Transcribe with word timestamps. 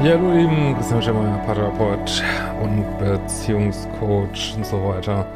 Ja, 0.00 0.12
hallo 0.12 0.30
lieben, 0.30 0.76
Christian 0.76 1.02
Schemmer, 1.02 1.42
Paartherapeut 1.44 2.22
und 2.62 2.98
Beziehungscoach 2.98 4.54
und 4.56 4.64
so 4.64 4.84
weiter. 4.84 5.26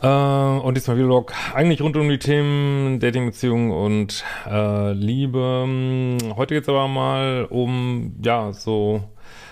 Äh, 0.00 0.64
und 0.64 0.76
diesmal 0.76 0.96
Vlog 0.96 1.32
eigentlich 1.52 1.82
rund 1.82 1.96
um 1.96 2.08
die 2.08 2.20
Themen 2.20 3.00
Dating, 3.00 3.26
Beziehung 3.26 3.72
und 3.72 4.22
äh, 4.48 4.92
Liebe. 4.92 5.66
Heute 6.36 6.54
geht 6.54 6.62
es 6.62 6.68
aber 6.68 6.86
mal 6.86 7.48
um, 7.50 8.14
ja, 8.22 8.52
so 8.52 9.02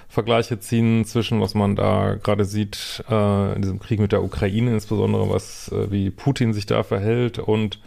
Vergleiche 0.08 0.60
ziehen 0.60 1.04
zwischen, 1.04 1.40
was 1.40 1.54
man 1.54 1.74
da 1.74 2.14
gerade 2.14 2.44
sieht 2.44 3.02
äh, 3.10 3.54
in 3.56 3.62
diesem 3.62 3.80
Krieg 3.80 3.98
mit 3.98 4.12
der 4.12 4.22
Ukraine, 4.22 4.70
insbesondere 4.70 5.28
was, 5.30 5.66
äh, 5.72 5.90
wie 5.90 6.10
Putin 6.10 6.52
sich 6.52 6.66
da 6.66 6.84
verhält 6.84 7.40
und 7.40 7.80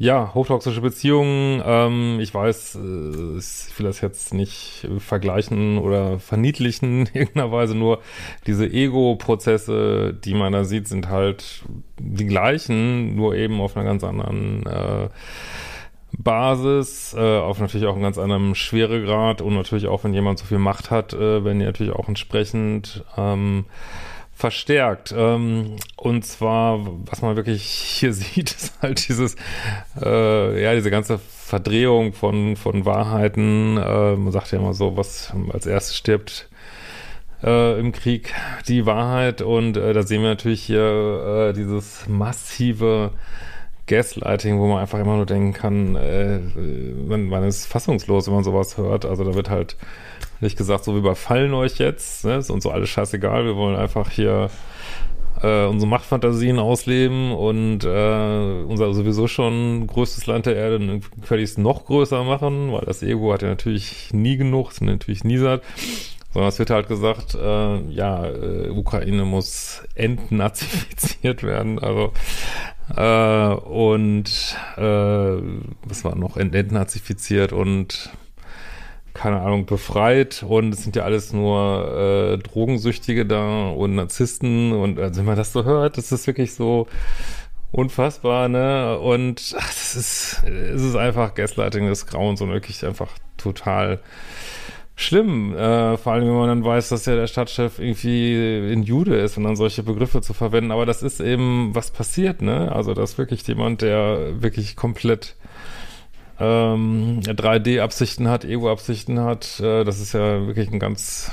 ja, 0.00 0.32
hochtoxische 0.32 0.80
Beziehungen, 0.80 1.62
ähm, 1.62 2.20
ich 2.20 2.32
weiß, 2.32 2.76
äh, 2.76 3.36
ich 3.36 3.78
will 3.78 3.84
das 3.84 4.00
jetzt 4.00 4.32
nicht 4.32 4.88
vergleichen 4.96 5.76
oder 5.76 6.18
verniedlichen 6.18 7.00
in 7.06 7.14
irgendeiner 7.14 7.52
Weise, 7.52 7.74
nur 7.74 8.00
diese 8.46 8.66
Ego-Prozesse, 8.66 10.14
die 10.14 10.32
man 10.32 10.54
da 10.54 10.64
sieht, 10.64 10.88
sind 10.88 11.10
halt 11.10 11.64
die 11.98 12.24
gleichen, 12.24 13.14
nur 13.14 13.34
eben 13.34 13.60
auf 13.60 13.76
einer 13.76 13.84
ganz 13.84 14.02
anderen 14.02 14.64
äh, 14.64 15.10
Basis, 16.16 17.14
äh, 17.14 17.38
auf 17.38 17.60
natürlich 17.60 17.86
auch 17.86 17.92
einem 17.92 18.02
ganz 18.02 18.16
anderen 18.16 18.54
Schweregrad 18.54 19.42
und 19.42 19.54
natürlich 19.54 19.86
auch, 19.86 20.02
wenn 20.04 20.14
jemand 20.14 20.38
so 20.38 20.46
viel 20.46 20.58
Macht 20.58 20.90
hat, 20.90 21.12
äh, 21.12 21.44
wenn 21.44 21.58
die 21.58 21.66
natürlich 21.66 21.92
auch 21.92 22.08
entsprechend 22.08 23.04
ähm, 23.18 23.66
verstärkt. 24.40 25.14
Ähm, 25.16 25.76
und 25.96 26.24
zwar, 26.24 26.80
was 27.06 27.22
man 27.22 27.36
wirklich 27.36 27.62
hier 27.62 28.12
sieht, 28.14 28.50
ist 28.50 28.72
halt 28.82 29.08
dieses, 29.08 29.36
äh, 30.02 30.62
ja, 30.62 30.74
diese 30.74 30.90
ganze 30.90 31.18
Verdrehung 31.18 32.12
von, 32.12 32.56
von 32.56 32.84
Wahrheiten. 32.84 33.76
Äh, 33.76 34.16
man 34.16 34.32
sagt 34.32 34.52
ja 34.52 34.58
immer 34.58 34.74
so, 34.74 34.96
was 34.96 35.32
als 35.52 35.66
erstes 35.66 35.96
stirbt 35.96 36.48
äh, 37.42 37.78
im 37.78 37.92
Krieg, 37.92 38.34
die 38.66 38.86
Wahrheit. 38.86 39.42
Und 39.42 39.76
äh, 39.76 39.92
da 39.92 40.02
sehen 40.02 40.22
wir 40.22 40.30
natürlich 40.30 40.62
hier 40.62 41.50
äh, 41.50 41.52
dieses 41.52 42.08
massive 42.08 43.12
Gaslighting, 43.86 44.58
wo 44.58 44.68
man 44.68 44.78
einfach 44.78 45.00
immer 45.00 45.16
nur 45.16 45.26
denken 45.26 45.52
kann, 45.52 45.96
äh, 45.96 46.38
man, 46.38 47.26
man 47.26 47.44
ist 47.44 47.66
fassungslos, 47.66 48.26
wenn 48.26 48.34
man 48.34 48.44
sowas 48.44 48.78
hört. 48.78 49.04
Also 49.04 49.24
da 49.24 49.34
wird 49.34 49.50
halt 49.50 49.76
nicht 50.40 50.56
gesagt, 50.56 50.84
so 50.84 50.92
wir 50.92 50.98
überfallen 50.98 51.54
euch 51.54 51.78
jetzt, 51.78 52.24
ne? 52.24 52.36
ist 52.36 52.50
uns 52.50 52.64
so 52.64 52.70
alles 52.70 52.88
scheißegal, 52.88 53.44
wir 53.44 53.56
wollen 53.56 53.76
einfach 53.76 54.10
hier 54.10 54.50
äh, 55.42 55.66
unsere 55.66 55.88
Machtfantasien 55.88 56.58
ausleben 56.58 57.32
und 57.32 57.84
äh, 57.84 58.62
unser 58.64 58.92
sowieso 58.92 59.26
schon 59.26 59.86
größtes 59.86 60.26
Land 60.26 60.46
der 60.46 60.56
Erde 60.56 61.00
völlig 61.22 61.56
noch 61.58 61.86
größer 61.86 62.24
machen, 62.24 62.72
weil 62.72 62.84
das 62.86 63.02
Ego 63.02 63.32
hat 63.32 63.42
ja 63.42 63.48
natürlich 63.48 64.12
nie 64.12 64.36
genug, 64.36 64.70
ist 64.70 64.82
natürlich 64.82 65.24
nie 65.24 65.38
satt. 65.38 65.62
Sondern 66.32 66.50
es 66.50 66.60
wird 66.60 66.70
halt 66.70 66.86
gesagt, 66.86 67.34
äh, 67.34 67.80
ja, 67.90 68.24
äh, 68.24 68.70
Ukraine 68.70 69.24
muss 69.24 69.82
entnazifiziert 69.96 71.42
werden, 71.42 71.80
also 71.80 72.12
äh, 72.96 73.54
und 73.54 74.56
äh, 74.76 74.80
was 74.80 76.04
war 76.04 76.14
noch, 76.14 76.36
ent 76.36 76.54
entnazifiziert 76.54 77.52
und 77.52 78.10
keine 79.14 79.40
Ahnung, 79.40 79.66
befreit 79.66 80.44
und 80.46 80.72
es 80.72 80.82
sind 80.82 80.96
ja 80.96 81.04
alles 81.04 81.32
nur 81.32 82.36
äh, 82.36 82.38
Drogensüchtige 82.38 83.26
da 83.26 83.68
und 83.68 83.94
Narzissten 83.94 84.72
und 84.72 84.98
also 84.98 85.20
wenn 85.20 85.26
man 85.26 85.36
das 85.36 85.52
so 85.52 85.64
hört, 85.64 85.98
das 85.98 86.12
ist 86.12 86.26
wirklich 86.26 86.54
so 86.54 86.86
unfassbar, 87.72 88.48
ne? 88.48 88.98
Und 88.98 89.54
ach, 89.58 89.68
das 89.68 89.96
ist, 89.96 90.42
es 90.44 90.82
ist 90.82 90.96
einfach 90.96 91.34
Gaslighting 91.34 91.86
des 91.86 92.06
Grauens 92.06 92.40
und 92.40 92.50
wirklich 92.50 92.84
einfach 92.84 93.10
total 93.36 94.00
schlimm. 94.96 95.56
Äh, 95.56 95.96
vor 95.96 96.12
allem, 96.12 96.26
wenn 96.26 96.34
man 96.34 96.48
dann 96.48 96.64
weiß, 96.64 96.90
dass 96.90 97.06
ja 97.06 97.14
der 97.14 97.26
Stadtchef 97.26 97.78
irgendwie 97.78 98.72
ein 98.72 98.82
Jude 98.82 99.16
ist 99.16 99.36
und 99.36 99.44
dann 99.44 99.56
solche 99.56 99.82
Begriffe 99.82 100.20
zu 100.20 100.34
verwenden. 100.34 100.72
Aber 100.72 100.86
das 100.86 101.02
ist 101.02 101.20
eben, 101.20 101.74
was 101.74 101.90
passiert, 101.90 102.42
ne? 102.42 102.70
Also, 102.72 102.94
das 102.94 103.12
ist 103.12 103.18
wirklich 103.18 103.46
jemand, 103.46 103.82
der 103.82 104.42
wirklich 104.42 104.76
komplett 104.76 105.36
ähm, 106.40 107.20
3D-Absichten 107.20 108.28
hat, 108.28 108.44
Ego-Absichten 108.44 109.20
hat. 109.20 109.60
Äh, 109.60 109.84
das 109.84 110.00
ist 110.00 110.14
ja 110.14 110.46
wirklich 110.46 110.70
ein 110.72 110.78
ganz 110.78 111.30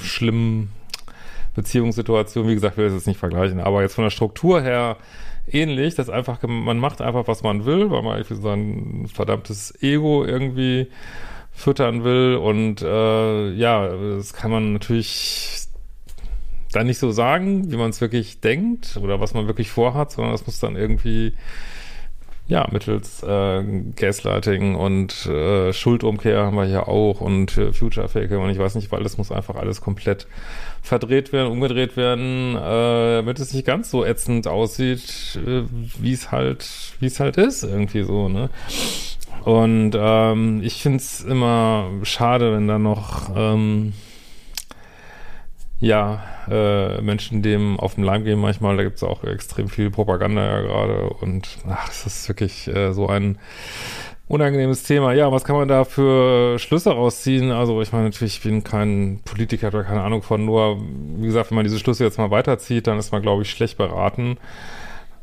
schlimm 0.00 0.70
Beziehungssituation. 1.54 2.48
Wie 2.48 2.54
gesagt, 2.54 2.74
ich 2.74 2.78
will 2.78 2.86
das 2.86 2.94
jetzt 2.94 3.06
nicht 3.06 3.20
vergleichen, 3.20 3.60
aber 3.60 3.82
jetzt 3.82 3.94
von 3.94 4.04
der 4.04 4.10
Struktur 4.10 4.60
her 4.60 4.96
ähnlich, 5.50 5.94
dass 5.94 6.10
einfach, 6.10 6.42
man 6.42 6.78
macht 6.78 7.00
einfach, 7.00 7.26
was 7.26 7.42
man 7.42 7.64
will, 7.64 7.90
weil 7.90 8.02
man 8.02 8.18
irgendwie 8.18 8.42
sein 8.42 9.08
verdammtes 9.12 9.82
Ego 9.82 10.24
irgendwie 10.24 10.88
füttern 11.52 12.04
will 12.04 12.36
und 12.36 12.82
äh, 12.82 13.50
ja, 13.52 13.88
das 13.88 14.32
kann 14.32 14.50
man 14.50 14.74
natürlich 14.74 15.66
dann 16.72 16.86
nicht 16.86 16.98
so 16.98 17.10
sagen, 17.10 17.72
wie 17.72 17.76
man 17.76 17.90
es 17.90 18.00
wirklich 18.00 18.40
denkt 18.40 18.98
oder 19.02 19.20
was 19.20 19.34
man 19.34 19.46
wirklich 19.46 19.70
vorhat, 19.70 20.12
sondern 20.12 20.32
das 20.32 20.46
muss 20.46 20.60
dann 20.60 20.76
irgendwie 20.76 21.32
ja, 22.48 22.66
mittels 22.72 23.22
äh, 23.22 23.62
Gaslighting 23.94 24.74
und 24.74 25.26
äh, 25.26 25.72
Schuldumkehr 25.74 26.46
haben 26.46 26.56
wir 26.56 26.64
hier 26.64 26.88
auch 26.88 27.20
und 27.20 27.56
äh, 27.58 27.74
Future 27.74 28.08
Fake 28.08 28.30
und 28.30 28.48
ich 28.48 28.58
weiß 28.58 28.74
nicht, 28.74 28.90
weil 28.90 29.02
das 29.02 29.18
muss 29.18 29.30
einfach 29.30 29.56
alles 29.56 29.82
komplett 29.82 30.26
verdreht 30.80 31.30
werden, 31.32 31.52
umgedreht 31.52 31.98
werden, 31.98 32.56
äh, 32.56 33.16
damit 33.16 33.38
es 33.38 33.52
nicht 33.52 33.66
ganz 33.66 33.90
so 33.90 34.02
ätzend 34.02 34.46
aussieht, 34.46 35.38
äh, 35.46 35.64
wie 36.00 36.12
es 36.12 36.32
halt, 36.32 36.66
wie 37.00 37.06
es 37.06 37.20
halt 37.20 37.36
ist, 37.36 37.64
irgendwie 37.64 38.02
so, 38.02 38.28
ne? 38.28 38.48
Und 39.44 39.92
ähm, 39.94 40.62
ich 40.62 40.82
find's 40.82 41.20
immer 41.20 41.90
schade, 42.02 42.54
wenn 42.54 42.66
da 42.66 42.78
noch 42.78 43.30
ähm, 43.36 43.92
ja, 45.80 46.22
äh, 46.50 47.00
Menschen 47.00 47.42
dem 47.42 47.78
auf 47.78 47.94
den 47.94 48.04
Leim 48.04 48.24
gehen 48.24 48.40
manchmal, 48.40 48.76
da 48.76 48.82
gibt 48.82 48.96
es 48.96 49.04
auch 49.04 49.22
extrem 49.24 49.68
viel 49.68 49.90
Propaganda 49.90 50.44
ja 50.44 50.60
gerade 50.60 51.10
und 51.20 51.58
ach, 51.68 51.88
es 51.90 52.04
ist 52.04 52.28
wirklich 52.28 52.66
äh, 52.68 52.92
so 52.92 53.08
ein 53.08 53.38
unangenehmes 54.28 54.82
Thema. 54.82 55.12
Ja, 55.14 55.32
was 55.32 55.44
kann 55.44 55.56
man 55.56 55.68
da 55.68 55.84
für 55.84 56.58
Schlüsse 56.58 56.90
rausziehen? 56.90 57.50
Also 57.50 57.80
ich 57.80 57.92
meine 57.92 58.04
natürlich, 58.04 58.36
ich 58.36 58.42
bin 58.42 58.62
kein 58.62 59.20
Politiker 59.24 59.68
oder 59.68 59.84
keine 59.84 60.02
Ahnung 60.02 60.22
von, 60.22 60.44
nur 60.44 60.80
wie 61.16 61.26
gesagt, 61.26 61.50
wenn 61.50 61.56
man 61.56 61.64
diese 61.64 61.78
Schlüsse 61.78 62.04
jetzt 62.04 62.18
mal 62.18 62.30
weiterzieht, 62.30 62.86
dann 62.86 62.98
ist 62.98 63.12
man, 63.12 63.22
glaube 63.22 63.42
ich, 63.42 63.50
schlecht 63.50 63.78
beraten, 63.78 64.36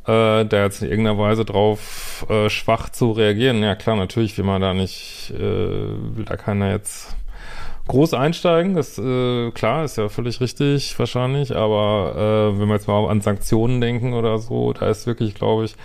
äh, 0.07 0.45
da 0.45 0.63
jetzt 0.63 0.81
in 0.81 0.89
irgendeiner 0.89 1.19
Weise 1.19 1.45
drauf 1.45 2.25
äh, 2.29 2.49
schwach 2.49 2.89
zu 2.89 3.11
reagieren. 3.11 3.61
Ja 3.61 3.75
klar, 3.75 3.95
natürlich 3.95 4.37
will 4.37 4.45
man 4.45 4.61
da 4.61 4.73
nicht, 4.73 5.33
äh, 5.35 5.39
will 5.39 6.25
da 6.25 6.37
keiner 6.37 6.71
jetzt 6.71 7.15
groß 7.87 8.13
einsteigen, 8.13 8.75
das 8.75 8.97
äh, 8.97 9.51
klar, 9.51 9.85
ist 9.85 9.97
ja 9.97 10.09
völlig 10.09 10.41
richtig 10.41 10.97
wahrscheinlich, 10.97 11.55
aber 11.55 12.51
äh, 12.55 12.59
wenn 12.59 12.67
wir 12.67 12.75
jetzt 12.75 12.87
mal 12.87 13.07
an 13.07 13.21
Sanktionen 13.21 13.81
denken 13.81 14.13
oder 14.13 14.39
so, 14.39 14.73
da 14.73 14.89
ist 14.89 15.05
wirklich, 15.07 15.35
glaube 15.35 15.65
ich, 15.65 15.75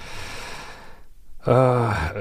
äh, 1.46 1.50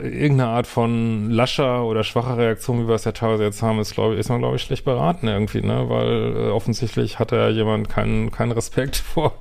irgendeine 0.02 0.48
Art 0.48 0.68
von 0.68 1.30
lascher 1.30 1.84
oder 1.86 2.04
schwacher 2.04 2.38
Reaktion, 2.38 2.84
wie 2.84 2.88
wir 2.88 2.96
es 2.96 3.04
ja 3.04 3.12
teilweise 3.12 3.44
jetzt 3.44 3.62
haben, 3.62 3.80
ist, 3.80 3.94
glaube 3.94 4.14
ich, 4.14 4.20
ist 4.20 4.30
man, 4.30 4.40
glaube 4.40 4.56
ich, 4.56 4.62
schlecht 4.62 4.86
beraten 4.86 5.28
irgendwie, 5.28 5.62
ne? 5.62 5.90
Weil 5.90 6.36
äh, 6.38 6.50
offensichtlich 6.52 7.20
hat 7.20 7.31
ja 7.34 7.50
jemand 7.50 7.90
keinen 7.90 8.31
keinen 8.31 8.54
Respekt 8.54 8.96
vor 9.14 9.34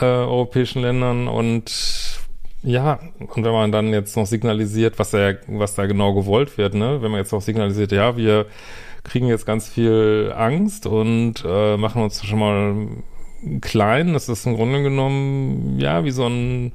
äh, 0.00 0.04
europäischen 0.04 0.82
Ländern 0.82 1.28
und 1.28 2.20
ja, 2.62 2.98
und 3.18 3.44
wenn 3.44 3.52
man 3.52 3.72
dann 3.72 3.92
jetzt 3.92 4.16
noch 4.16 4.26
signalisiert, 4.26 4.98
was 4.98 5.10
da, 5.10 5.34
was 5.46 5.74
da 5.74 5.86
genau 5.86 6.14
gewollt 6.14 6.58
wird, 6.58 6.74
ne? 6.74 7.02
Wenn 7.02 7.10
man 7.10 7.20
jetzt 7.20 7.32
noch 7.32 7.42
signalisiert, 7.42 7.92
ja, 7.92 8.16
wir 8.16 8.46
kriegen 9.04 9.28
jetzt 9.28 9.46
ganz 9.46 9.68
viel 9.68 10.32
Angst 10.36 10.86
und 10.86 11.44
äh, 11.46 11.76
machen 11.76 12.02
uns 12.02 12.24
schon 12.24 12.38
mal 12.38 12.88
klein. 13.60 14.12
Das 14.14 14.28
ist 14.28 14.46
im 14.46 14.56
Grunde 14.56 14.82
genommen, 14.82 15.78
ja, 15.78 16.04
wie 16.04 16.10
so 16.10 16.26
ein, 16.26 16.72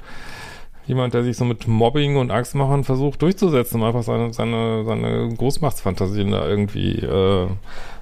jemand, 0.85 1.13
der 1.13 1.23
sich 1.23 1.35
so 1.35 1.45
mit 1.45 1.67
Mobbing 1.67 2.17
und 2.17 2.31
Angstmachen 2.31 2.83
versucht 2.83 3.21
durchzusetzen, 3.21 3.81
um 3.81 3.87
einfach 3.87 4.03
seine, 4.03 4.33
seine, 4.33 4.85
seine 4.85 5.29
Großmachtsfantasien 5.35 6.31
da 6.31 6.47
irgendwie 6.47 6.99
äh, 6.99 7.47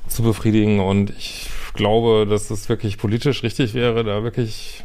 zu 0.07 0.23
befriedigen. 0.23 0.79
Und 0.79 1.09
ich 1.11 1.49
glaube, 1.73 2.27
dass 2.29 2.49
es 2.49 2.69
wirklich 2.69 2.97
politisch 2.97 3.43
richtig 3.43 3.73
wäre, 3.73 4.03
da 4.03 4.23
wirklich 4.23 4.83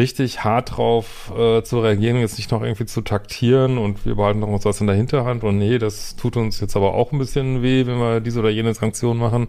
richtig 0.00 0.42
hart 0.44 0.76
drauf 0.76 1.30
äh, 1.36 1.62
zu 1.62 1.80
reagieren, 1.80 2.18
jetzt 2.18 2.38
nicht 2.38 2.50
noch 2.50 2.62
irgendwie 2.62 2.86
zu 2.86 3.02
taktieren 3.02 3.76
und 3.76 4.06
wir 4.06 4.14
behalten 4.14 4.40
noch 4.40 4.48
uns 4.48 4.64
was 4.64 4.80
in 4.80 4.86
der 4.86 4.96
Hinterhand 4.96 5.44
und 5.44 5.58
nee, 5.58 5.78
das 5.78 6.16
tut 6.16 6.36
uns 6.36 6.58
jetzt 6.60 6.74
aber 6.74 6.94
auch 6.94 7.12
ein 7.12 7.18
bisschen 7.18 7.62
weh, 7.62 7.86
wenn 7.86 7.98
wir 7.98 8.20
diese 8.20 8.40
oder 8.40 8.48
jene 8.48 8.72
Sanktion 8.72 9.18
machen, 9.18 9.48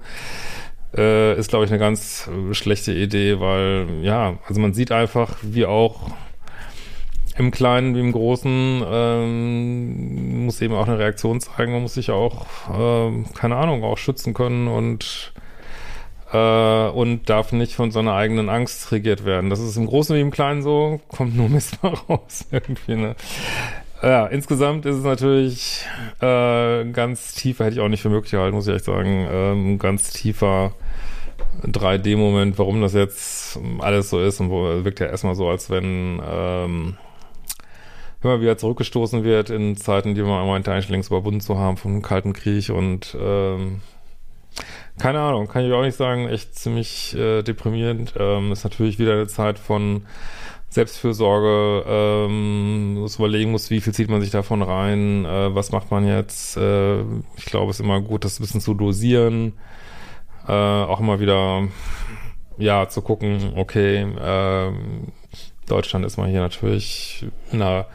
äh, 0.95 1.37
ist, 1.39 1.49
glaube 1.49 1.63
ich, 1.65 1.71
eine 1.71 1.79
ganz 1.79 2.29
schlechte 2.51 2.93
Idee, 2.93 3.39
weil, 3.39 3.87
ja, 4.01 4.37
also 4.47 4.59
man 4.59 4.73
sieht 4.73 4.91
einfach, 4.91 5.37
wie 5.41 5.65
auch 5.65 6.11
im 7.37 7.51
Kleinen 7.51 7.95
wie 7.95 8.01
im 8.01 8.11
Großen 8.11 8.83
ähm, 8.85 10.45
muss 10.45 10.61
eben 10.61 10.73
auch 10.73 10.85
eine 10.85 10.99
Reaktion 10.99 11.39
zeigen, 11.39 11.71
man 11.71 11.81
muss 11.81 11.93
sich 11.93 12.11
auch, 12.11 12.45
äh, 12.69 13.23
keine 13.33 13.55
Ahnung, 13.55 13.85
auch 13.85 13.97
schützen 13.97 14.33
können 14.33 14.67
und 14.67 15.33
äh, 16.31 16.89
und 16.89 17.29
darf 17.29 17.51
nicht 17.51 17.75
von 17.75 17.91
so 17.91 17.99
einer 17.99 18.13
eigenen 18.13 18.49
Angst 18.49 18.91
regiert 18.91 19.25
werden. 19.25 19.49
Das 19.49 19.59
ist 19.59 19.75
im 19.77 19.85
Großen 19.85 20.15
wie 20.15 20.21
im 20.21 20.31
Kleinen 20.31 20.63
so, 20.63 20.99
kommt 21.07 21.35
nur 21.35 21.49
Mist 21.49 21.81
mal 21.83 21.93
raus 21.93 22.45
irgendwie, 22.51 22.95
ne? 22.95 23.15
Ja, 24.03 24.25
insgesamt 24.25 24.87
ist 24.87 24.95
es 24.95 25.03
natürlich 25.03 25.85
äh, 26.21 26.85
ganz 26.85 27.35
tiefer, 27.35 27.65
hätte 27.65 27.75
ich 27.75 27.81
auch 27.81 27.87
nicht 27.87 28.01
für 28.01 28.09
möglich 28.09 28.31
gehalten, 28.31 28.55
muss 28.55 28.67
ich 28.67 28.73
echt 28.73 28.85
sagen, 28.85 29.27
ähm, 29.31 29.77
ganz 29.77 30.11
tiefer 30.11 30.73
3D-Moment, 31.63 32.57
warum 32.57 32.81
das 32.81 32.93
jetzt 32.93 33.59
alles 33.79 34.09
so 34.09 34.19
ist 34.19 34.39
und 34.39 34.49
wo 34.49 34.83
wirkt 34.83 34.99
ja 35.01 35.05
erstmal 35.05 35.35
so, 35.35 35.47
als 35.49 35.69
wenn 35.69 36.19
ähm, 36.27 36.97
immer 38.23 38.41
wieder 38.41 38.57
zurückgestoßen 38.57 39.23
wird 39.23 39.51
in 39.51 39.77
Zeiten, 39.77 40.15
die 40.15 40.23
man 40.23 40.47
meinte 40.47 40.71
eigentlich 40.71 40.89
längst 40.89 41.09
überwunden 41.09 41.41
zu 41.41 41.59
haben 41.59 41.77
vom 41.77 42.01
Kalten 42.01 42.33
Krieg 42.33 42.69
und 42.69 43.15
ähm, 43.19 43.81
keine 45.01 45.19
Ahnung, 45.19 45.47
kann 45.47 45.65
ich 45.65 45.73
auch 45.73 45.81
nicht 45.81 45.97
sagen, 45.97 46.29
echt 46.29 46.53
ziemlich 46.53 47.15
äh, 47.15 47.41
deprimierend. 47.41 48.13
Ähm, 48.19 48.51
ist 48.51 48.63
natürlich 48.63 48.99
wieder 48.99 49.13
eine 49.13 49.27
Zeit 49.27 49.57
von 49.57 50.05
Selbstfürsorge, 50.69 51.83
ähm, 51.87 52.93
muss 52.99 53.15
überlegen 53.15 53.49
muss, 53.49 53.71
wie 53.71 53.81
viel 53.81 53.93
zieht 53.93 54.11
man 54.11 54.21
sich 54.21 54.29
davon 54.29 54.61
rein, 54.61 55.25
äh, 55.25 55.55
was 55.55 55.71
macht 55.71 55.89
man 55.89 56.07
jetzt. 56.07 56.55
Äh, 56.55 57.01
ich 57.35 57.45
glaube, 57.45 57.71
es 57.71 57.79
ist 57.79 57.83
immer 57.83 57.99
gut, 57.99 58.25
das 58.25 58.39
ein 58.39 58.43
bisschen 58.43 58.61
zu 58.61 58.75
dosieren. 58.75 59.53
Äh, 60.47 60.51
auch 60.51 60.99
immer 60.99 61.19
wieder, 61.19 61.67
ja, 62.59 62.87
zu 62.87 63.01
gucken, 63.01 63.53
okay, 63.55 64.03
äh, 64.03 64.71
Deutschland 65.67 66.05
ist 66.05 66.17
mal 66.17 66.29
hier 66.29 66.41
natürlich 66.41 67.25
in 67.51 67.63
einer 67.63 67.87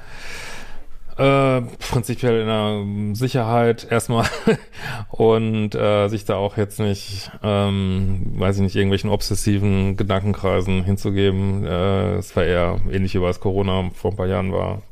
äh, 1.19 1.63
prinzipiell 1.91 2.41
in 2.41 2.47
der 2.47 3.15
Sicherheit 3.15 3.87
erstmal 3.91 4.27
und 5.11 5.75
äh, 5.75 6.09
sich 6.09 6.25
da 6.25 6.37
auch 6.37 6.57
jetzt 6.57 6.79
nicht, 6.79 7.31
ähm, 7.43 8.35
weiß 8.37 8.57
ich 8.57 8.63
nicht, 8.63 8.77
irgendwelchen 8.77 9.11
obsessiven 9.11 9.97
Gedankenkreisen 9.97 10.85
hinzugeben. 10.85 11.65
Äh, 11.65 12.17
es 12.17 12.37
war 12.37 12.45
eher 12.45 12.81
ähnlich 12.91 13.15
wie 13.15 13.23
was 13.23 13.41
Corona 13.41 13.91
vor 13.95 14.11
ein 14.11 14.17
paar 14.17 14.27
Jahren 14.27 14.53
war. 14.53 14.83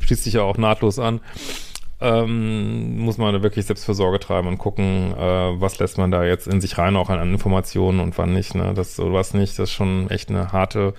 Schließt 0.00 0.24
sich 0.24 0.34
ja 0.34 0.42
auch 0.42 0.56
nahtlos 0.56 0.98
an. 0.98 1.20
Ähm, 2.00 2.98
muss 2.98 3.18
man 3.18 3.32
da 3.32 3.42
wirklich 3.42 3.66
Selbstversorge 3.66 4.18
treiben 4.18 4.48
und 4.48 4.58
gucken, 4.58 5.14
äh, 5.16 5.60
was 5.60 5.78
lässt 5.78 5.96
man 5.96 6.10
da 6.10 6.24
jetzt 6.24 6.46
in 6.46 6.60
sich 6.60 6.76
rein, 6.76 6.96
auch 6.96 7.08
an 7.08 7.32
Informationen 7.32 8.00
und 8.00 8.18
wann 8.18 8.32
nicht. 8.32 8.54
Ne? 8.54 8.72
Das 8.74 8.98
oder 8.98 9.12
was 9.12 9.32
nicht, 9.32 9.58
das 9.58 9.68
ist 9.70 9.74
schon 9.74 10.10
echt 10.10 10.28
eine 10.28 10.52
harte 10.52 10.94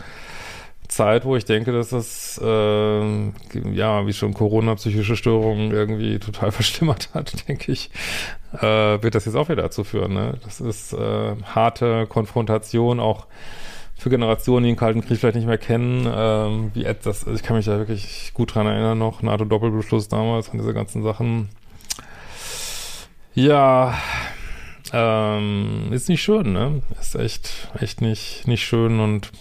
Zeit, 0.96 1.26
wo 1.26 1.36
ich 1.36 1.46
denke, 1.46 1.72
dass 1.72 1.90
das, 1.90 2.40
äh, 2.42 3.30
ja, 3.74 4.08
wie 4.08 4.14
schon 4.14 4.34
Corona 4.34 4.76
psychische 4.76 5.16
Störungen 5.16 5.72
irgendwie 5.72 6.20
total 6.20 6.52
verschlimmert 6.54 7.10
hat, 7.14 7.48
denke 7.48 7.72
ich, 7.72 7.90
äh, 8.54 9.02
wird 9.02 9.16
das 9.16 9.26
jetzt 9.26 9.36
auch 9.36 9.50
wieder 9.50 9.64
dazu 9.64 9.84
führen. 9.84 10.14
Ne? 10.14 10.40
Das 10.44 10.62
ist 10.62 10.94
äh, 10.94 11.36
harte 11.44 12.08
Konfrontation, 12.08 13.00
auch 13.00 13.28
für 13.98 14.10
Generationen, 14.10 14.64
die 14.64 14.72
den 14.72 14.78
Kalten 14.78 15.02
Krieg 15.02 15.20
vielleicht 15.20 15.36
nicht 15.36 15.48
mehr 15.48 15.58
kennen, 15.58 16.08
ähm, 16.14 16.72
wie 16.74 16.84
das, 16.84 17.26
ich 17.28 17.44
kann 17.44 17.58
mich 17.58 17.66
da 17.66 17.78
wirklich 17.78 18.32
gut 18.34 18.54
dran 18.56 18.68
erinnern 18.68 18.98
noch, 18.98 19.22
NATO-Doppelbeschluss 19.22 20.08
damals 20.08 20.50
und 20.50 20.60
diese 20.60 20.74
ganzen 20.74 21.04
Sachen. 21.04 21.50
Ja, 23.34 23.98
ähm, 24.94 25.88
ist 25.92 26.08
nicht 26.08 26.22
schön, 26.22 26.54
ne? 26.54 26.82
Ist 27.00 27.16
echt, 27.16 27.70
echt 27.80 28.02
nicht, 28.02 28.48
nicht 28.48 28.66
schön 28.66 29.00
und 29.00 29.32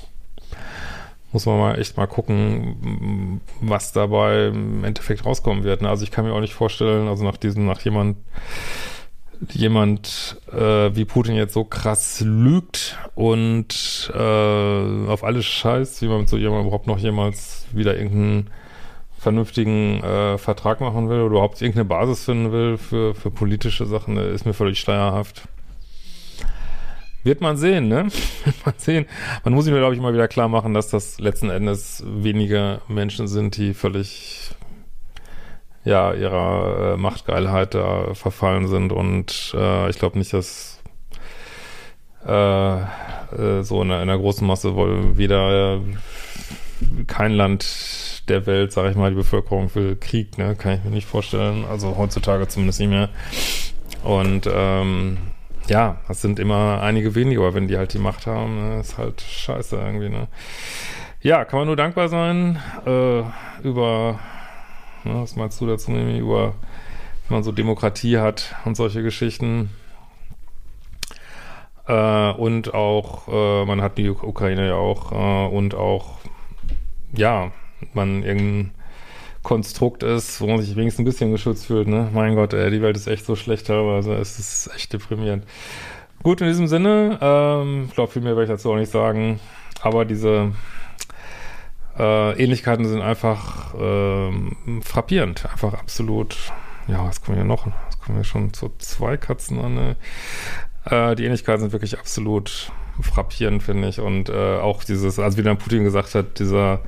muss 1.34 1.46
man 1.46 1.58
mal 1.58 1.78
echt 1.80 1.96
mal 1.96 2.06
gucken, 2.06 3.40
was 3.60 3.92
dabei 3.92 4.46
im 4.46 4.84
Endeffekt 4.84 5.26
rauskommen 5.26 5.64
wird. 5.64 5.82
Ne? 5.82 5.88
Also 5.88 6.04
ich 6.04 6.12
kann 6.12 6.24
mir 6.24 6.32
auch 6.32 6.40
nicht 6.40 6.54
vorstellen, 6.54 7.08
also 7.08 7.24
nach 7.24 7.36
diesem, 7.36 7.66
nach 7.66 7.80
jemand, 7.80 8.18
jemand 9.50 10.40
äh, 10.52 10.94
wie 10.94 11.04
Putin 11.04 11.34
jetzt 11.34 11.52
so 11.52 11.64
krass 11.64 12.22
lügt 12.24 12.96
und 13.16 14.12
äh, 14.14 15.08
auf 15.08 15.24
alles 15.24 15.44
scheißt, 15.44 16.02
wie 16.02 16.06
man 16.06 16.20
mit 16.20 16.28
so 16.28 16.36
jemandem 16.36 16.68
überhaupt 16.68 16.86
noch 16.86 16.98
jemals 16.98 17.66
wieder 17.72 17.96
irgendeinen 17.96 18.50
vernünftigen 19.18 20.04
äh, 20.04 20.38
Vertrag 20.38 20.80
machen 20.80 21.08
will 21.08 21.20
oder 21.20 21.32
überhaupt 21.32 21.60
irgendeine 21.60 21.86
Basis 21.86 22.26
finden 22.26 22.52
will 22.52 22.76
für, 22.76 23.12
für 23.14 23.32
politische 23.32 23.86
Sachen, 23.86 24.16
ist 24.18 24.46
mir 24.46 24.54
völlig 24.54 24.78
schleierhaft. 24.78 25.48
Wird 27.24 27.40
man 27.40 27.56
sehen, 27.56 27.88
ne? 27.88 28.04
Wird 28.44 28.66
man 28.66 28.74
sehen. 28.76 29.06
Man 29.42 29.54
muss 29.54 29.64
sich 29.64 29.72
nur, 29.72 29.80
glaube 29.80 29.94
ich, 29.94 30.00
mal 30.00 30.12
wieder 30.12 30.28
klar 30.28 30.48
machen, 30.48 30.74
dass 30.74 30.88
das 30.88 31.18
letzten 31.18 31.50
Endes 31.50 32.04
wenige 32.06 32.80
Menschen 32.86 33.26
sind, 33.26 33.56
die 33.56 33.74
völlig 33.74 34.50
ja, 35.84 36.12
ihrer 36.12 36.94
äh, 36.94 36.96
Machtgeilheit 36.96 37.74
da 37.74 38.14
verfallen 38.14 38.68
sind 38.68 38.92
und 38.92 39.54
äh, 39.54 39.90
ich 39.90 39.98
glaube 39.98 40.18
nicht, 40.18 40.32
dass 40.32 40.82
äh, 42.26 42.80
äh, 42.80 43.62
so 43.62 43.82
in 43.82 43.90
einer, 43.90 44.02
in 44.02 44.08
einer 44.08 44.18
großen 44.18 44.46
Masse 44.46 44.74
wohl 44.76 45.18
weder 45.18 45.76
äh, 45.76 45.80
kein 47.06 47.32
Land 47.32 48.22
der 48.28 48.46
Welt, 48.46 48.72
sage 48.72 48.90
ich 48.90 48.96
mal, 48.96 49.10
die 49.10 49.16
Bevölkerung 49.16 49.74
will 49.74 49.96
Krieg, 49.96 50.38
ne? 50.38 50.56
Kann 50.56 50.74
ich 50.74 50.84
mir 50.84 50.90
nicht 50.90 51.06
vorstellen. 51.06 51.64
Also 51.68 51.96
heutzutage 51.98 52.48
zumindest 52.48 52.80
nicht 52.80 52.88
mehr. 52.88 53.10
Und 54.02 54.48
ähm, 54.50 55.18
ja, 55.68 55.96
das 56.08 56.20
sind 56.20 56.38
immer 56.38 56.80
einige 56.82 57.14
weniger, 57.14 57.42
aber 57.42 57.54
wenn 57.54 57.68
die 57.68 57.76
halt 57.76 57.92
die 57.94 57.98
Macht 57.98 58.26
haben, 58.26 58.68
ne, 58.68 58.80
ist 58.80 58.98
halt 58.98 59.20
scheiße 59.20 59.76
irgendwie, 59.76 60.08
ne? 60.08 60.28
Ja, 61.20 61.44
kann 61.44 61.60
man 61.60 61.66
nur 61.66 61.76
dankbar 61.76 62.08
sein 62.08 62.60
äh, 62.84 63.20
über, 63.62 64.18
ne, 65.04 65.22
was 65.22 65.36
meinst 65.36 65.60
du 65.60 65.66
dazu, 65.66 65.90
nämlich 65.90 66.18
über, 66.18 66.54
wenn 67.28 67.36
man 67.36 67.42
so 67.42 67.52
Demokratie 67.52 68.18
hat 68.18 68.54
und 68.64 68.76
solche 68.76 69.02
Geschichten. 69.02 69.70
Äh, 71.86 72.32
und 72.32 72.74
auch, 72.74 73.28
äh, 73.28 73.64
man 73.64 73.80
hat 73.80 73.96
die 73.98 74.10
Ukraine 74.10 74.68
ja 74.68 74.74
auch 74.74 75.12
äh, 75.12 75.54
und 75.54 75.74
auch, 75.74 76.18
ja, 77.12 77.52
man 77.94 78.22
irgendein 78.22 78.74
Konstrukt 79.44 80.02
ist, 80.02 80.40
wo 80.40 80.48
man 80.48 80.60
sich 80.60 80.74
wenigstens 80.74 81.02
ein 81.02 81.04
bisschen 81.04 81.30
geschützt 81.30 81.66
fühlt. 81.66 81.86
Ne? 81.86 82.08
Mein 82.12 82.34
Gott, 82.34 82.52
ey, 82.54 82.70
die 82.70 82.82
Welt 82.82 82.96
ist 82.96 83.06
echt 83.06 83.24
so 83.24 83.36
schlecht 83.36 83.68
teilweise. 83.68 84.14
Es 84.14 84.40
ist 84.40 84.70
echt 84.74 84.92
deprimierend. 84.92 85.44
Gut, 86.24 86.40
in 86.40 86.48
diesem 86.48 86.66
Sinne, 86.66 87.18
ähm, 87.20 87.84
ich 87.86 87.94
glaube, 87.94 88.10
viel 88.10 88.22
mehr 88.22 88.32
werde 88.32 88.44
ich 88.44 88.50
dazu 88.50 88.72
auch 88.72 88.76
nicht 88.76 88.90
sagen. 88.90 89.38
Aber 89.82 90.06
diese 90.06 90.52
äh, 91.98 92.42
Ähnlichkeiten 92.42 92.86
sind 92.86 93.02
einfach 93.02 93.74
äh, 93.74 94.32
frappierend. 94.80 95.44
Einfach 95.44 95.74
absolut, 95.74 96.36
ja, 96.88 97.06
was 97.06 97.22
kommen 97.22 97.36
wir 97.36 97.44
noch? 97.44 97.66
Was 97.66 98.00
kommen 98.00 98.16
wir 98.16 98.24
schon 98.24 98.52
zu 98.54 98.72
zwei 98.78 99.18
Katzen 99.18 99.60
an? 99.60 99.74
Ne? 99.74 99.96
Äh, 100.86 101.14
die 101.16 101.26
Ähnlichkeiten 101.26 101.60
sind 101.60 101.72
wirklich 101.72 101.98
absolut 101.98 102.72
frappierend, 103.02 103.62
finde 103.62 103.88
ich. 103.88 104.00
Und 104.00 104.30
äh, 104.30 104.56
auch 104.56 104.84
dieses, 104.84 105.18
also 105.18 105.36
wie 105.36 105.42
dann 105.42 105.58
Putin 105.58 105.84
gesagt 105.84 106.14
hat, 106.14 106.38
dieser 106.38 106.80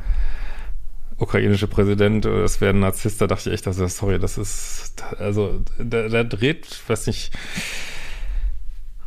ukrainische 1.18 1.66
Präsident, 1.66 2.26
äh, 2.26 2.42
es 2.42 2.60
wäre 2.60 2.74
ein 2.74 2.80
Narzisst, 2.80 3.20
da 3.20 3.26
dachte 3.26 3.48
ich 3.48 3.54
echt, 3.54 3.66
also, 3.66 3.86
sorry, 3.86 4.18
das 4.18 4.38
ist, 4.38 5.02
also, 5.18 5.60
der, 5.78 6.08
der 6.08 6.24
dreht, 6.24 6.66
weiß 6.88 7.06
nicht, 7.06 7.32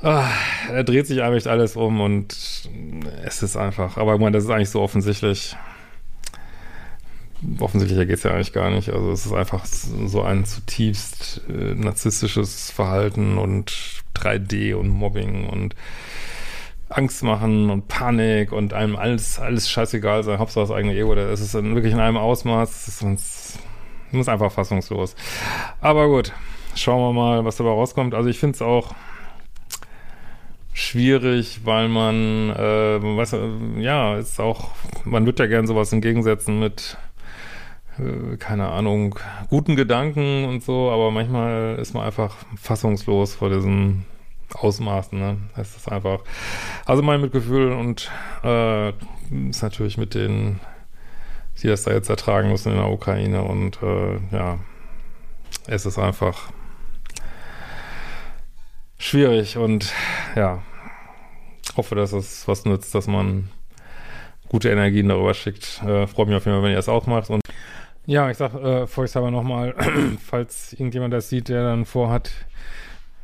ah, 0.01 0.29
er 0.71 0.83
dreht 0.83 1.07
sich 1.07 1.21
eigentlich 1.21 1.47
alles 1.49 1.75
um 1.75 2.01
und 2.01 2.35
es 3.23 3.43
ist 3.43 3.57
einfach, 3.57 3.97
aber 3.97 4.15
ich 4.15 4.19
meine, 4.19 4.37
das 4.37 4.45
ist 4.45 4.49
eigentlich 4.49 4.69
so 4.69 4.81
offensichtlich, 4.81 5.55
offensichtlicher 7.59 8.05
geht 8.05 8.17
es 8.17 8.23
ja 8.23 8.31
eigentlich 8.31 8.53
gar 8.53 8.69
nicht, 8.71 8.89
also 8.89 9.11
es 9.11 9.25
ist 9.25 9.33
einfach 9.33 9.65
so 9.65 10.23
ein 10.23 10.45
zutiefst 10.45 11.41
äh, 11.47 11.75
narzisstisches 11.75 12.71
Verhalten 12.71 13.37
und 13.37 14.01
3D 14.15 14.73
und 14.73 14.89
Mobbing 14.89 15.47
und 15.47 15.75
Angst 16.89 17.23
machen 17.23 17.69
und 17.69 17.87
Panik 17.87 18.51
und 18.51 18.73
einem 18.73 18.95
alles, 18.95 19.39
alles 19.39 19.69
scheißegal 19.69 20.23
sein, 20.23 20.39
Hauptsache 20.39 20.67
das 20.67 20.71
eigene 20.75 20.95
Ego, 20.95 21.13
das 21.15 21.39
ist 21.39 21.53
wirklich 21.53 21.93
in 21.93 21.99
einem 21.99 22.17
Ausmaß, 22.17 22.69
das 22.69 22.87
ist 22.87 23.03
uns, 23.03 23.59
ist 24.11 24.29
einfach 24.29 24.51
fassungslos. 24.51 25.15
Aber 25.81 26.07
gut, 26.07 26.33
schauen 26.75 27.01
wir 27.01 27.13
mal, 27.13 27.45
was 27.45 27.57
dabei 27.57 27.69
rauskommt. 27.69 28.15
Also 28.15 28.29
ich 28.29 28.39
finde 28.39 28.55
es 28.55 28.61
auch 28.61 28.95
schwierig, 30.73 31.61
weil 31.63 31.89
man, 31.89 32.49
äh, 32.51 32.99
weiß, 33.01 33.35
ja, 33.77 34.17
ist 34.17 34.39
auch, 34.39 34.71
man 35.05 35.25
wird 35.25 35.39
ja 35.39 35.45
gern 35.45 35.67
sowas 35.67 35.93
entgegensetzen 35.93 36.59
mit 36.59 36.97
äh, 37.99 38.37
keine 38.37 38.69
Ahnung, 38.69 39.19
guten 39.49 39.75
Gedanken 39.75 40.45
und 40.45 40.63
so, 40.63 40.89
aber 40.89 41.11
manchmal 41.11 41.77
ist 41.79 41.93
man 41.93 42.05
einfach 42.05 42.35
fassungslos 42.55 43.35
vor 43.35 43.49
diesen 43.49 44.05
Ausmaßen, 44.53 45.17
ne? 45.17 45.37
Es 45.55 45.75
ist 45.75 45.91
einfach, 45.91 46.19
also 46.85 47.01
mein 47.01 47.21
Mitgefühl 47.21 47.71
und 47.71 48.11
äh, 48.43 48.89
ist 49.49 49.61
natürlich 49.61 49.97
mit 49.97 50.15
denen, 50.15 50.59
die 51.61 51.67
das 51.67 51.83
da 51.83 51.91
jetzt 51.91 52.09
ertragen 52.09 52.49
müssen 52.49 52.71
in 52.71 52.77
der 52.77 52.89
Ukraine 52.89 53.43
und 53.43 53.81
äh, 53.81 54.17
ja, 54.31 54.59
es 55.67 55.85
ist 55.85 55.99
einfach 55.99 56.51
schwierig 58.97 59.57
und 59.57 59.93
ja, 60.35 60.61
hoffe, 61.77 61.95
dass 61.95 62.13
es 62.13 62.47
was 62.47 62.65
nützt, 62.65 62.93
dass 62.95 63.07
man 63.07 63.49
gute 64.49 64.69
Energien 64.69 65.09
darüber 65.09 65.33
schickt. 65.33 65.81
Äh, 65.83 66.07
Freut 66.07 66.27
mich 66.27 66.35
auf 66.35 66.45
jeden 66.45 66.57
Fall, 66.57 66.63
wenn 66.63 66.71
ihr 66.71 66.75
das 66.77 66.89
auch 66.89 67.07
macht. 67.07 67.29
Und 67.29 67.41
ja, 68.05 68.29
ich 68.29 68.37
sag 68.37 68.53
äh, 68.55 68.87
vorsichtshalber 68.87 69.31
nochmal, 69.31 69.75
falls 70.25 70.73
irgendjemand 70.73 71.13
das 71.13 71.29
sieht, 71.29 71.49
der 71.49 71.63
dann 71.63 71.85
vorhat, 71.85 72.31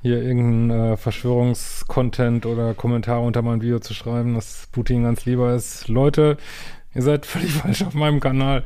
hier 0.06 0.22
irgendeinen 0.22 0.70
äh, 0.70 0.98
Verschwörungskontent 0.98 2.46
oder 2.46 2.76
Kommentare 2.76 3.22
unter 3.22 3.42
mein 3.42 3.64
Video 3.64 3.80
zu 3.80 3.96
schreiben, 3.96 4.36
dass 4.36 4.68
Putin 4.72 5.02
ganz 5.02 5.26
lieber 5.26 5.56
ist. 5.56 5.88
Leute, 5.88 6.38
ihr 6.94 7.02
seid 7.02 7.26
völlig 7.26 7.54
falsch 7.54 7.82
auf 7.82 7.96
meinem 7.96 8.20
Kanal. 8.20 8.64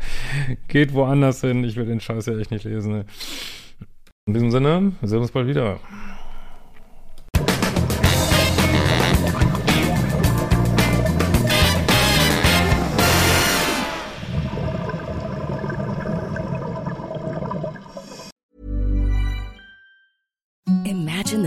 Geht 0.68 0.94
woanders 0.94 1.40
hin. 1.40 1.64
Ich 1.64 1.78
will 1.78 1.86
den 1.86 2.02
Scheiß 2.02 2.26
ja 2.26 2.38
echt 2.38 2.52
nicht 2.52 2.66
lesen. 2.66 2.92
Ne? 2.92 3.06
In 4.26 4.34
diesem 4.34 4.52
Sinne, 4.52 4.92
wir 5.00 5.08
sehen 5.08 5.20
uns 5.20 5.32
bald 5.32 5.48
wieder. 5.48 5.80